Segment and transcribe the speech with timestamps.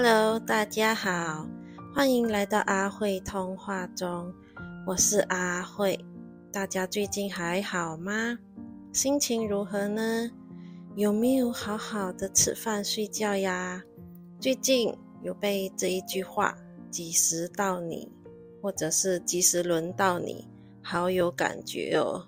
[0.00, 1.44] Hello，大家好，
[1.92, 4.32] 欢迎来到阿慧通话中，
[4.86, 5.98] 我是阿慧。
[6.52, 8.38] 大家最近还好吗？
[8.92, 10.30] 心情如何呢？
[10.94, 13.82] 有没有好好的吃饭睡觉呀？
[14.38, 16.56] 最近有被这一句话
[16.92, 18.08] “几时到你”
[18.62, 20.46] 或者是“几时轮到你”
[20.80, 22.24] 好有感觉哦。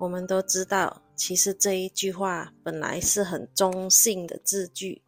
[0.00, 5.00] 我们都知道，其实这一句话本来是很中性的字句，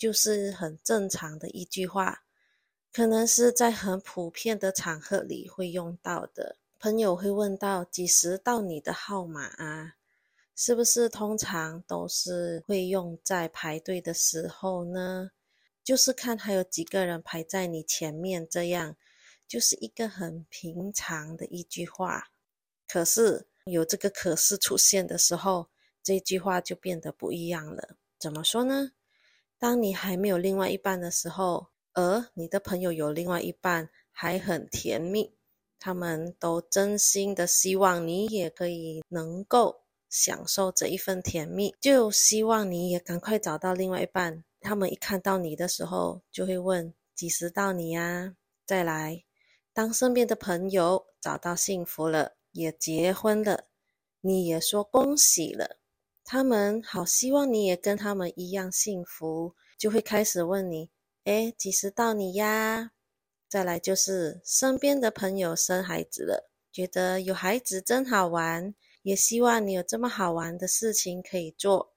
[0.00, 2.24] 就是很正常的一句话，
[2.90, 6.56] 可能是在很普遍的场合里会用到的。
[6.78, 9.96] 朋友会问到：“几时到你的号码啊？”
[10.56, 15.32] 是不是通常都是会用在排队的时候呢？
[15.84, 18.96] 就是看还有几个人排在你前面，这样
[19.46, 22.30] 就是一个很平常的一句话。
[22.88, 23.46] 可是。
[23.66, 25.68] 有这个可是出现的时候，
[26.02, 27.96] 这句话就变得不一样了。
[28.18, 28.92] 怎么说呢？
[29.60, 35.34] 当你还没有另外一半的时候，而你的朋友有另外一半，还很甜蜜，
[35.78, 44.42] 他们都真心的希望你也可以能够享受这一份甜蜜，就希望你也赶快找到另外一半。
[44.60, 48.34] 他们一看到你的时候，就会问：几时到你呀？
[48.66, 49.24] 再来，
[49.74, 52.32] 当身边的朋友找到幸福了。
[52.52, 53.66] 也结婚了，
[54.22, 55.76] 你也说恭喜了，
[56.32, 60.88] 他们好希望你也跟他们一样幸福，就会开始问你：
[61.24, 62.92] 哎，几时到你呀？
[63.48, 68.72] 再来就是身边的朋友生孩子了，觉得有孩子真好玩，
[69.02, 71.94] 也希望你有这么好玩的事情可以做，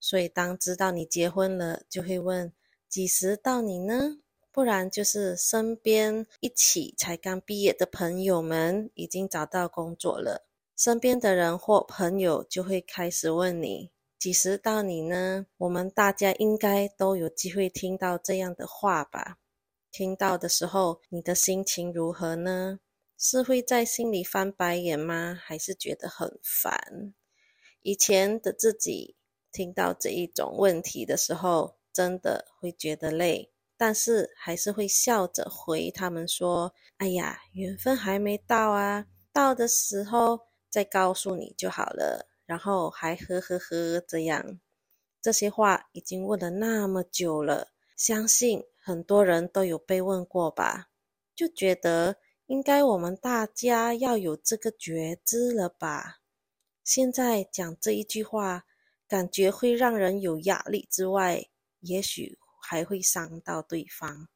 [0.00, 2.52] 所以当知道你结婚了，就会问：
[2.88, 4.18] 几时到你呢？
[4.50, 10.45] 不然就是身边一起才刚毕业的朋友们已经找到工作了，
[10.76, 15.46] 身边的人或朋友就会开始问你几时到你呢？
[15.56, 19.38] 我们大家应该都有机会听到这样的话吧？
[19.90, 22.80] 听到的时候，你的心情如何呢？
[23.16, 25.34] 是会在心里翻白眼吗？
[25.42, 27.14] 还是觉得很烦？
[27.80, 29.16] 以前的自己
[29.50, 33.50] 听到这一种问题的时候，真的会觉得累。
[33.78, 40.40] 但是还是会笑着回他们说：“哎呀，缘分还没到啊，到的时候
[40.76, 44.60] 再告诉你就好了。”然后还呵呵呵这样。
[45.22, 50.88] 这些话已经问了那么久了，相信很多人都有被问过吧？
[51.34, 52.16] 就觉得
[52.46, 56.18] 应该我们大家要有这个觉知了吧？
[56.84, 58.64] 现在讲这一句话，
[59.08, 61.46] 感觉会让人有压力之外，
[61.80, 62.38] 也许。
[62.68, 64.26] 还会伤到对方。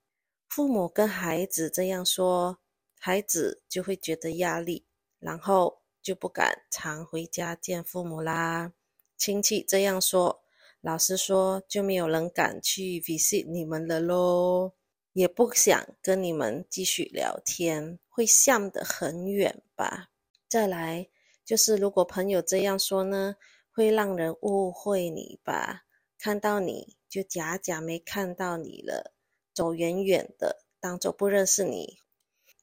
[0.48, 2.60] 父母跟孩子这样说，
[2.96, 4.86] 孩子就会觉得压力，
[5.18, 5.79] 然后
[6.10, 8.72] 就不敢常回家见父母啦。
[9.16, 10.42] 亲戚这样说，
[10.80, 14.74] 老实说就没有人敢去 visit 你们了咯，
[15.12, 20.08] 也不想跟你们继续聊天，会向得很远吧。
[20.48, 21.08] 再来
[21.44, 23.36] 就是，如果朋友这样说呢，
[23.70, 25.84] 会让人误会你吧。
[26.18, 29.14] 看到你就假假没看到你了，
[29.54, 31.98] 走远远的，当做不认识你。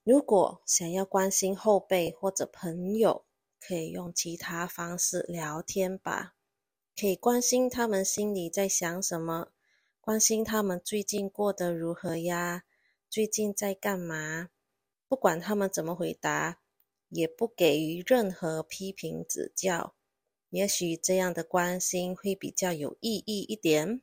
[0.03, 3.24] 如果想要关心后辈或者朋友，
[3.59, 6.35] 可以用其他方式聊天吧。
[7.00, 9.50] 可以关心他们心里在想什么，
[10.01, 12.63] 关心他们最近过得如何呀？
[13.09, 14.50] 最近在干嘛？
[15.07, 16.59] 不管他们怎么回答，
[17.09, 19.95] 也不给予任何批评指教。
[20.50, 24.01] 也许这样的关心会比较有意义一点。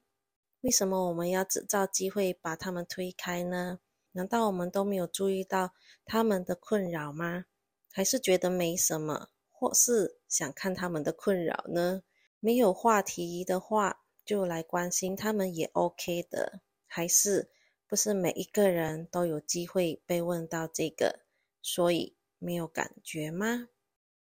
[0.61, 3.81] 为什么我们要制造机会把他们推开呢？
[4.13, 7.47] 难道我们都没有注意到他们的困扰吗？
[7.91, 12.03] 还是觉得没什么，或是想看他们的困扰呢？
[12.41, 16.61] 没有话题的话，就来关心他们也 OK 的。
[16.87, 17.49] 还是
[17.87, 21.21] 不是每一个人都有机会被问到这个，
[21.63, 23.69] 所以没有感觉吗？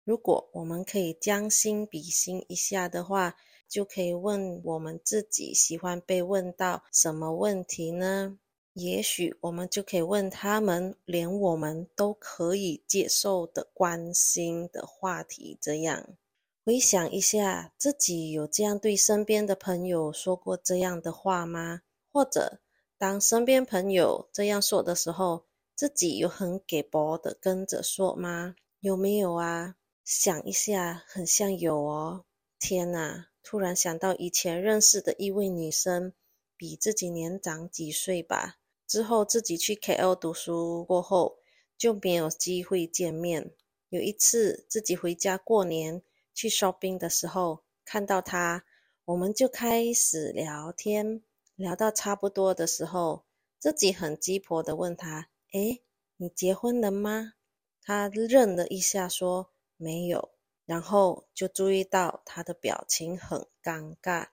[0.05, 3.37] 如果我们可以将心比心一下的话，
[3.67, 8.39] 就可以问我们自己喜欢被问到什么问题呢？
[8.75, 15.57] 也许我们就可以问他们连我们都可以接受的关心的话题。
[15.61, 16.17] 这样
[16.65, 21.83] 回想一下，自己有这样对身边的朋友说过这样的话吗？
[22.13, 22.61] 或者
[22.99, 25.45] 当身边朋友这样说的时候，
[25.77, 28.57] 自己有很给薄的跟着说吗？
[28.81, 29.77] 有没有啊？
[30.05, 32.25] 想一下，很像有哦。
[32.59, 33.29] 天哪！
[33.43, 36.13] 突然想到以前认识的一位女生，
[36.57, 38.57] 比自己年长几岁吧。
[38.87, 41.39] 之后自己去 KL 读书过后，
[41.77, 43.53] 就没有机会见面。
[43.89, 46.03] 有一次自己回家过年
[46.33, 48.65] 去 shopping 的时候，看到他，
[49.05, 51.23] 我们就开始聊天。
[51.57, 53.25] 聊到差不多的时候，
[53.61, 55.83] 自己很鸡婆的问他：“诶，
[56.17, 57.35] 你结婚了吗？”
[57.81, 60.31] 他愣了一下，说：“没有。”
[60.67, 64.29] 然后就注意到他的表情很尴尬，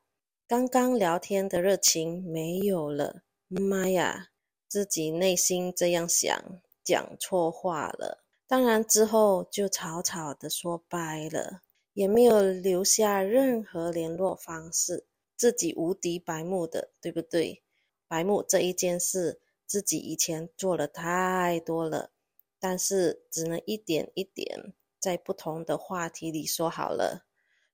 [0.48, 3.22] 刚刚聊天的热情没有了。
[3.50, 4.31] 妈呀，
[4.72, 6.34] 自己内心这样想，
[6.82, 8.24] 讲错话了。
[8.48, 15.06] 当然之后就草草的说拜了，也没有留下任何联络方式。
[15.36, 17.62] 自己无敌白目的，对不对？
[18.08, 22.12] 白目这一件事，自己以前做了太多了，
[22.58, 24.72] 但是只能一点一点。
[25.02, 27.26] 在不同的话题里说好了，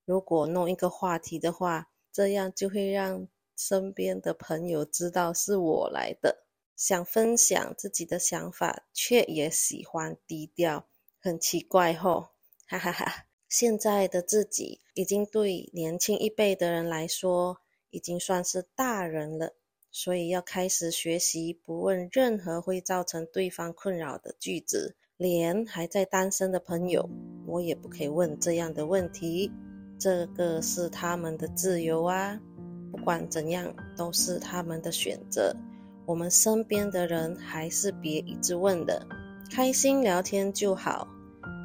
[0.04, 6.47] 如果弄一个话题的话，这样就会让身边的朋友知道是我来的。
[6.78, 10.86] 想分享自己的想法，却也喜欢低调，
[11.20, 12.28] 很奇怪吼，
[12.68, 13.26] 哈哈哈。
[13.50, 17.58] 现在的自己已经对年轻一辈的人来说，
[17.90, 19.56] 已经算是大人了，
[19.90, 24.96] 所以要开始学习不问任何会造成对方困扰的句子。
[25.18, 27.10] 连还在单身的朋友，
[27.48, 29.52] 我也不可以问这样的问题。
[30.00, 32.40] 这个是他们的自由啊，
[32.92, 35.56] 不管怎样都是他们的选择。
[36.08, 39.06] 我们身边的人还是别一直问的，
[39.52, 41.06] 开心聊天就好。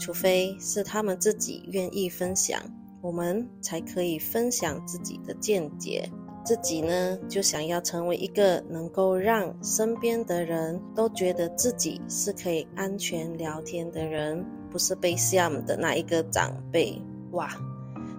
[0.00, 2.60] 除非是他们自己愿意分享，
[3.00, 6.10] 我们才可以分享自己的见解。
[6.44, 17.00] 自己呢，就想要成为一个能够让身边的人都觉得自己是可以安全聊天的人，不是被吓的那一个长辈。
[17.30, 17.48] 哇，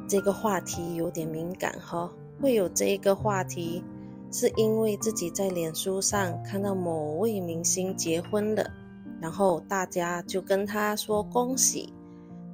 [0.08, 2.10] 这个话题有点敏感哈。
[2.42, 3.84] 会有这一个话题，
[4.33, 8.69] 是因为自己在脸书上看到某位明星结婚了，
[9.21, 11.94] 然后大家就跟他说恭喜，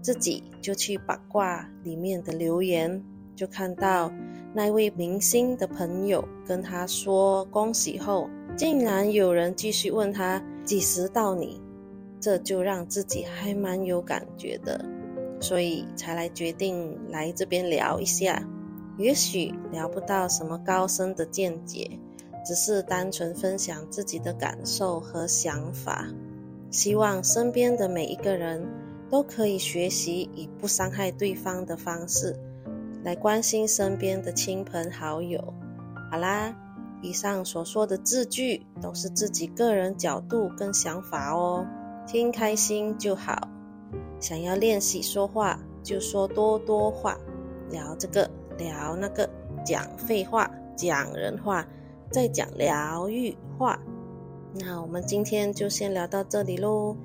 [0.02, 3.04] 自己就去八卦里面的留言，
[3.36, 4.12] 就看到。
[4.52, 8.28] 那位明星的朋友跟他说恭喜后，
[8.58, 11.62] 竟然有人继续问他几时到你，
[12.20, 14.84] 这就让自己还蛮有感觉的，
[15.40, 18.44] 所以才来决定来这边聊一下。
[19.00, 21.90] 也许聊不到什么高深的见解，
[22.46, 26.06] 只是单纯分享自己的感受和想法，
[26.70, 28.68] 希望身边的每一个人
[29.10, 32.36] 都可以学习以不伤害对方的方式。
[33.02, 35.42] 来关心身边的亲朋好友。
[36.12, 36.54] 好啦，
[37.02, 41.66] 以上所说的字句都是自己个人角度跟想法哦，
[42.06, 43.48] 听开心就好。
[44.20, 47.18] 想要练习说话，就说多多话，
[47.72, 48.30] 聊这个
[48.60, 49.28] 聊那个，
[49.66, 51.66] 讲废话，讲人话，
[52.12, 53.80] 再讲疗愈话。
[54.54, 56.96] 那我们今天就先聊到这里喽，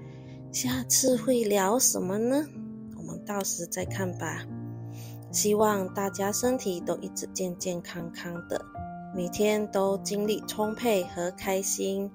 [0.52, 2.44] 下次会聊什么呢？
[2.98, 4.44] 我们到时再看吧。
[5.30, 8.64] 希望大家身体都一直健健康康的，
[9.14, 12.10] 每天都精力充沛和开心，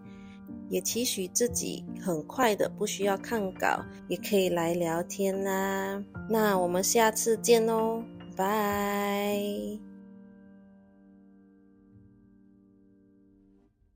[0.70, 6.02] 也期许自己很快的不需要看稿，也可以来聊天啦。
[6.30, 8.02] 那我们下次见哦，
[8.40, 9.89] 拜。